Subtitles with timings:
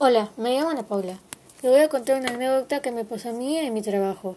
[0.00, 1.18] Hola, me llamo Ana Paula.
[1.60, 4.36] Le voy a contar una anécdota que me pasó a mí en mi trabajo.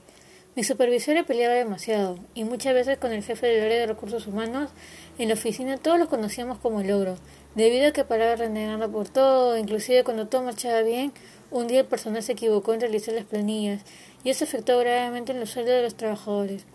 [0.56, 4.72] Mi supervisora peleaba demasiado y muchas veces con el jefe del área de recursos humanos
[5.20, 7.16] en la oficina todos los conocíamos como el logro,
[7.54, 11.14] debido a que paraba renegando por todo, inclusive cuando todo marchaba bien,
[11.52, 13.84] un día el personal se equivocó en realizar las planillas
[14.24, 16.66] y eso afectó gravemente en los sueldos de los trabajadores.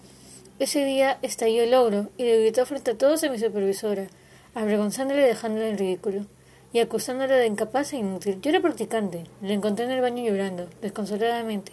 [0.61, 4.07] Ese día estalló el logro y le gritó frente a todos a mi supervisora,
[4.55, 6.27] avergonzándole y dejándole en ridículo
[6.77, 8.39] y acusándole de incapaz e inútil.
[8.43, 11.73] Yo era practicante, le encontré en el baño llorando, desconsoladamente,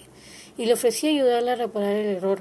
[0.56, 2.40] y le ofrecí ayudarle a reparar el error.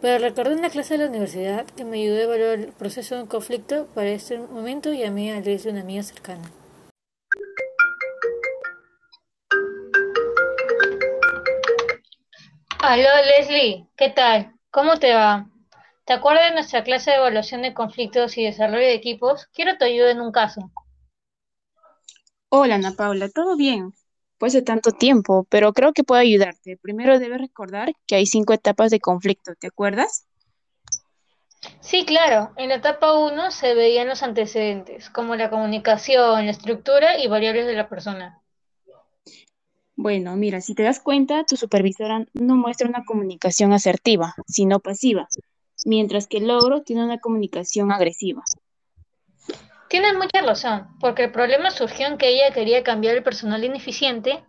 [0.00, 3.16] Pero recordé en la clase de la universidad que me ayudó a evaluar el proceso
[3.16, 6.50] de un conflicto para este momento y a mí a de una amiga cercana.
[12.78, 14.54] Aló Leslie, ¿qué tal?
[14.70, 15.50] ¿Cómo te va?
[16.06, 19.48] ¿Te acuerdas de nuestra clase de evaluación de conflictos y desarrollo de equipos?
[19.52, 20.72] Quiero tu ayuda en un caso.
[22.52, 23.94] Hola Ana Paula, ¿todo bien?
[24.36, 26.76] Pues de tanto tiempo, pero creo que puedo ayudarte.
[26.82, 30.26] Primero debes recordar que hay cinco etapas de conflicto, ¿te acuerdas?
[31.78, 32.50] Sí, claro.
[32.56, 37.66] En la etapa 1 se veían los antecedentes, como la comunicación, la estructura y variables
[37.66, 38.42] de la persona.
[39.94, 45.28] Bueno, mira, si te das cuenta, tu supervisora no muestra una comunicación asertiva, sino pasiva,
[45.84, 48.42] mientras que el logro tiene una comunicación agresiva.
[49.90, 54.44] Tienes mucha razón, porque el problema surgió en que ella quería cambiar el personal ineficiente,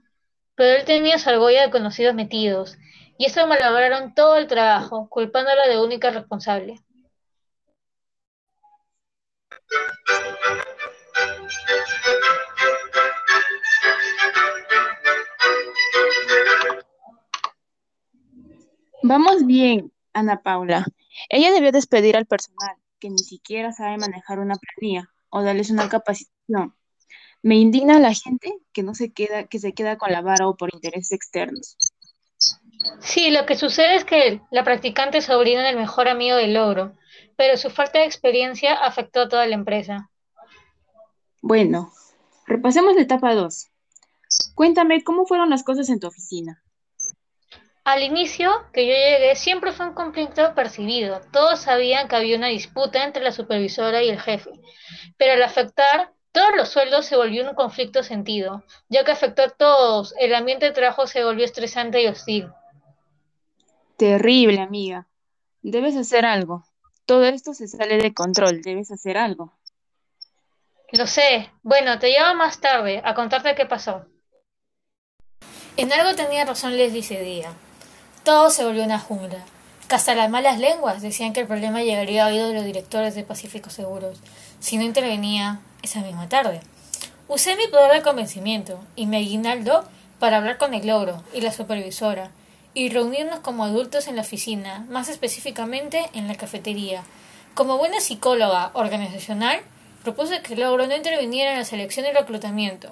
[0.53, 2.77] pero él tenía su argolla de conocidos metidos,
[3.17, 6.75] y eso malabraron todo el trabajo, culpándola de única responsable.
[19.01, 20.85] Vamos bien, Ana Paula.
[21.29, 25.89] Ella debió despedir al personal, que ni siquiera sabe manejar una planilla o darles una
[25.89, 26.75] capacitación.
[27.41, 30.55] Me indigna la gente que no se queda, que se queda con la vara o
[30.55, 31.75] por intereses externos.
[32.99, 36.95] Sí, lo que sucede es que la practicante es sobrina del mejor amigo del logro,
[37.35, 40.11] pero su falta de experiencia afectó a toda la empresa.
[41.41, 41.91] Bueno,
[42.45, 43.69] repasemos la etapa 2.
[44.53, 46.60] Cuéntame cómo fueron las cosas en tu oficina.
[47.83, 51.21] Al inicio que yo llegué siempre fue un conflicto percibido.
[51.31, 54.51] Todos sabían que había una disputa entre la supervisora y el jefe,
[55.17, 59.49] pero al afectar todos los sueldos se volvió un conflicto sentido, ya que afectó a
[59.49, 60.13] todos.
[60.19, 62.49] El ambiente de trabajo se volvió estresante y hostil.
[63.97, 65.07] Terrible, amiga.
[65.61, 66.63] Debes hacer algo.
[67.05, 68.61] Todo esto se sale de control.
[68.61, 69.53] Debes hacer algo.
[70.91, 71.51] Lo sé.
[71.63, 74.05] Bueno, te llamo más tarde a contarte qué pasó.
[75.77, 77.53] En algo tenía razón Leslie ese día.
[78.23, 79.39] Todo se volvió una jungla.
[79.89, 83.23] Hasta las malas lenguas decían que el problema llegaría a oídos de los directores de
[83.23, 84.19] Pacífico Seguros,
[84.59, 86.61] si no intervenía esa misma tarde.
[87.27, 89.85] Usé mi poder de convencimiento y me aguinaldo
[90.19, 92.29] para hablar con el logro y la supervisora
[92.75, 97.03] y reunirnos como adultos en la oficina, más específicamente en la cafetería.
[97.55, 99.61] Como buena psicóloga organizacional,
[100.03, 102.91] propuse que el logro no interviniera en la selección y reclutamiento,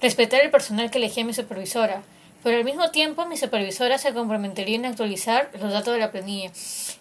[0.00, 2.02] respetar el personal que elegía mi supervisora,
[2.44, 6.52] pero al mismo tiempo mi supervisora se comprometería en actualizar los datos de la planilla,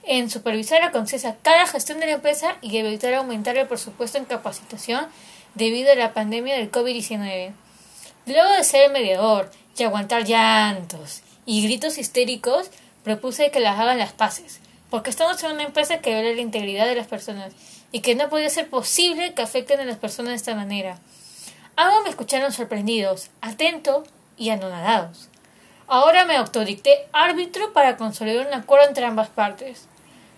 [0.04, 4.24] en supervisar a conciencia cada gestión de la empresa y evitar aumentar el presupuesto en
[4.24, 5.06] capacitación
[5.54, 7.52] debido a la pandemia del COVID-19.
[8.26, 12.72] Luego de ser el mediador y aguantar llantos y gritos histéricos,
[13.04, 16.86] propuse que las hagan las paces, porque estamos en una empresa que viola la integridad
[16.86, 17.52] de las personas
[17.92, 21.00] y que no puede ser posible que afecten a las personas de esta manera.
[21.76, 25.30] Ambos me escucharon sorprendidos, atentos y anonadados.
[25.88, 29.88] Ahora me autodicté árbitro para consolidar un acuerdo entre ambas partes.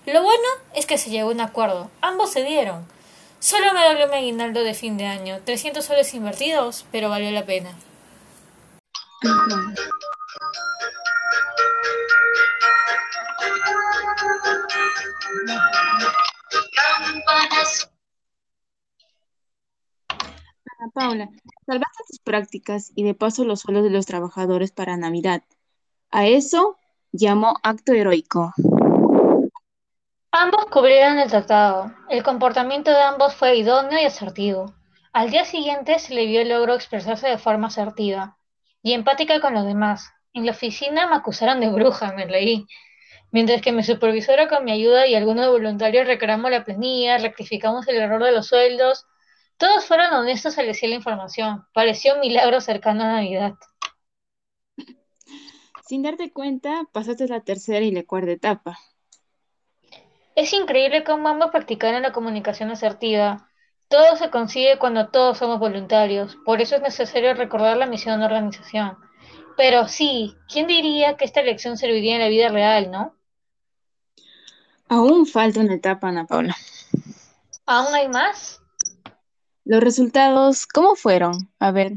[0.06, 1.90] Lo bueno es que se llegó a un acuerdo.
[2.02, 2.86] Ambos se dieron.
[3.40, 5.40] Solo me dolió mi aguinaldo de fin de año.
[5.46, 7.72] 300 soles invertidos, pero valió la pena.
[20.80, 21.30] Ana Paula,
[22.26, 25.44] prácticas y de paso los sueldos de los trabajadores para Navidad.
[26.12, 26.78] A eso
[27.14, 28.54] llamo acto heroico.
[30.32, 31.94] Ambos cubrieron el tratado.
[32.10, 34.74] El comportamiento de ambos fue idóneo y asertivo.
[35.14, 38.38] Al día siguiente se le vio el logro expresarse de forma asertiva
[38.84, 40.12] y empática con los demás.
[40.34, 42.68] En la oficina me acusaron de bruja, me reí.
[43.32, 47.96] Mientras que mi supervisora con mi ayuda y algunos voluntarios recreamos la planilla, rectificamos el
[47.96, 49.06] error de los sueldos,
[49.58, 51.66] todos fueron honestos al decir la información.
[51.74, 53.54] Pareció un milagro cercano a Navidad.
[55.88, 58.80] Sin darte cuenta, pasaste la tercera y la cuarta etapa.
[60.36, 63.50] Es increíble cómo ambos practicaron la comunicación asertiva.
[63.88, 68.26] Todo se consigue cuando todos somos voluntarios, por eso es necesario recordar la misión de
[68.26, 68.98] organización.
[69.56, 73.16] Pero sí, ¿quién diría que esta lección serviría en la vida real, no?
[74.90, 76.56] Aún falta una etapa, Ana Paula.
[77.66, 78.62] ¿Aún hay más?
[79.66, 81.52] Los resultados, ¿cómo fueron?
[81.60, 81.94] A ver.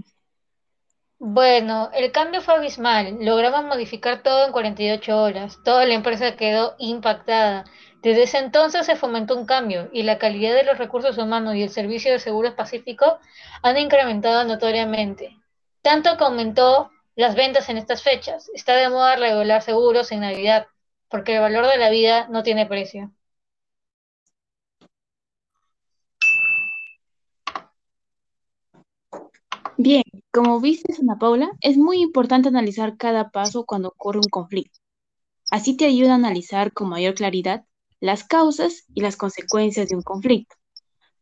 [1.18, 3.18] Bueno, el cambio fue abismal.
[3.20, 5.58] Logramos modificar todo en 48 horas.
[5.64, 7.64] Toda la empresa quedó impactada.
[8.02, 11.62] Desde ese entonces se fomentó un cambio y la calidad de los recursos humanos y
[11.62, 13.18] el servicio de seguros pacífico
[13.62, 15.36] han incrementado notoriamente.
[15.82, 18.48] Tanto que aumentó las ventas en estas fechas.
[18.54, 20.68] Está de moda regular seguros en Navidad,
[21.10, 23.12] porque el valor de la vida no tiene precio.
[29.80, 30.02] Bien,
[30.32, 34.80] como viste, Ana Paula, es muy importante analizar cada paso cuando ocurre un conflicto.
[35.52, 37.64] Así te ayuda a analizar con mayor claridad
[38.00, 40.56] las causas y las consecuencias de un conflicto.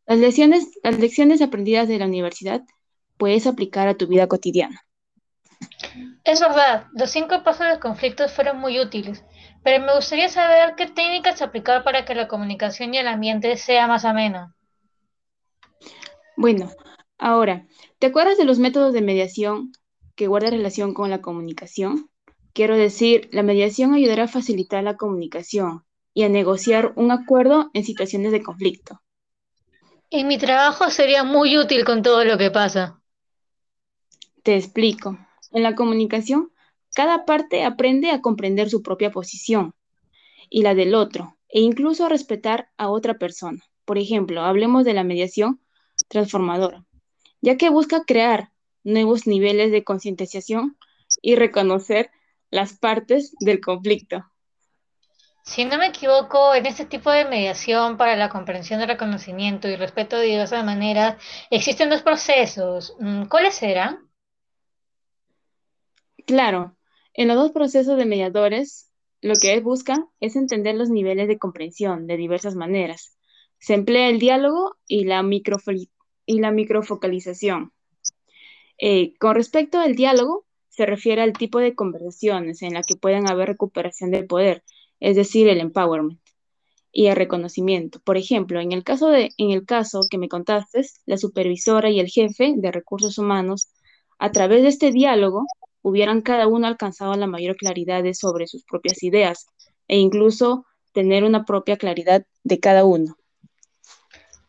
[0.06, 2.62] Las lecciones, las lecciones aprendidas de la universidad
[3.18, 4.80] puedes aplicar a tu vida cotidiana.
[6.24, 9.22] Es verdad, los cinco pasos de conflictos fueron muy útiles,
[9.64, 13.86] pero me gustaría saber qué técnicas aplicar para que la comunicación y el ambiente sea
[13.86, 14.54] más ameno.
[16.38, 16.70] Bueno,
[17.18, 17.66] ahora,
[17.98, 19.72] ¿te acuerdas de los métodos de mediación
[20.14, 22.10] que guardan relación con la comunicación?
[22.52, 25.84] Quiero decir, la mediación ayudará a facilitar la comunicación
[26.14, 29.02] y a negociar un acuerdo en situaciones de conflicto.
[30.08, 33.02] En mi trabajo sería muy útil con todo lo que pasa.
[34.42, 35.18] Te explico.
[35.52, 36.50] En la comunicación,
[36.94, 39.74] cada parte aprende a comprender su propia posición
[40.48, 43.62] y la del otro, e incluso a respetar a otra persona.
[43.84, 45.60] Por ejemplo, hablemos de la mediación
[46.08, 46.85] transformadora,
[47.46, 48.50] ya que busca crear
[48.82, 50.76] nuevos niveles de concientización
[51.22, 52.10] y reconocer
[52.50, 54.24] las partes del conflicto.
[55.44, 59.76] Si no me equivoco, en este tipo de mediación para la comprensión del reconocimiento y
[59.76, 62.96] respeto de diversas maneras, existen dos procesos.
[62.98, 64.10] Mm, ¿Cuáles serán?
[66.26, 66.76] Claro,
[67.14, 68.90] en los dos procesos de mediadores,
[69.20, 73.16] lo que busca es entender los niveles de comprensión de diversas maneras.
[73.58, 75.22] Se emplea el diálogo y la,
[76.26, 77.72] y la microfocalización.
[78.78, 83.28] Eh, con respecto al diálogo, se refiere al tipo de conversaciones en la que pueden
[83.28, 84.62] haber recuperación del poder,
[85.00, 86.20] es decir, el empowerment
[86.92, 88.00] y el reconocimiento.
[88.00, 92.00] Por ejemplo, en el caso, de, en el caso que me contaste, la supervisora y
[92.00, 93.68] el jefe de recursos humanos,
[94.18, 95.46] a través de este diálogo,
[95.82, 99.46] hubieran cada uno alcanzado la mayor claridad sobre sus propias ideas
[99.88, 103.16] e incluso tener una propia claridad de cada uno.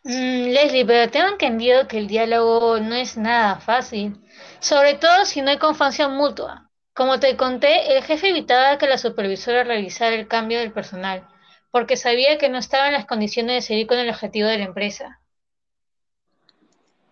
[0.08, 4.16] Mm, Leslie, pero tengo entendido que el diálogo no es nada fácil,
[4.62, 6.72] sobre todo si no hay confianza mutua.
[6.94, 11.28] Como te conté, el jefe evitaba que la supervisora realizara el cambio del personal,
[11.72, 14.64] porque sabía que no estaba en las condiciones de seguir con el objetivo de la
[14.64, 15.20] empresa.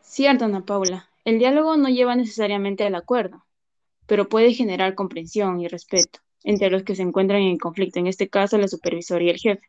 [0.01, 3.45] Cierto, Ana Paula, el diálogo no lleva necesariamente al acuerdo,
[4.05, 8.29] pero puede generar comprensión y respeto entre los que se encuentran en conflicto, en este
[8.29, 9.67] caso la supervisora y el jefe.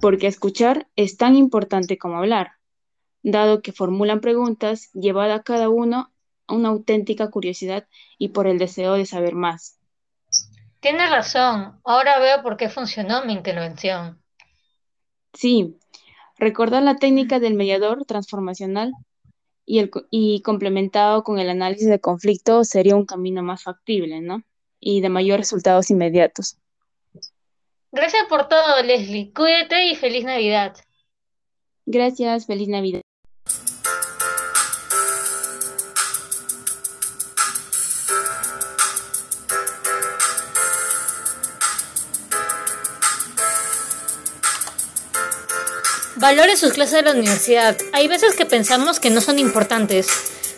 [0.00, 2.52] Porque escuchar es tan importante como hablar,
[3.22, 6.12] dado que formulan preguntas llevada a cada uno
[6.46, 7.88] a una auténtica curiosidad
[8.18, 9.78] y por el deseo de saber más.
[10.80, 14.20] Tienes razón, ahora veo por qué funcionó mi intervención.
[15.32, 15.78] Sí,
[16.36, 18.92] recordar la técnica del mediador transformacional
[19.64, 24.42] y, el, y complementado con el análisis de conflicto sería un camino más factible, ¿no?
[24.78, 26.58] Y de mayores resultados inmediatos.
[27.96, 29.32] Gracias por todo, Leslie.
[29.32, 30.76] Cuídate y feliz Navidad.
[31.86, 33.02] Gracias, feliz Navidad.
[46.16, 47.76] Valore sus clases de la universidad.
[47.92, 50.08] Hay veces que pensamos que no son importantes,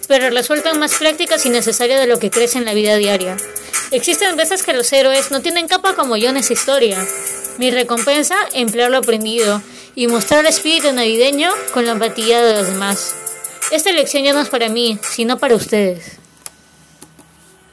[0.08, 3.36] pero resultan más prácticas y necesarias de lo que crees en la vida diaria.
[3.90, 7.06] Existen veces que los héroes no tienen capa como yo en esa historia.
[7.58, 9.62] Mi recompensa, emplear lo aprendido
[9.94, 13.14] y mostrar el espíritu navideño con la empatía de los demás.
[13.70, 16.18] Esta lección ya no es para mí, sino para ustedes.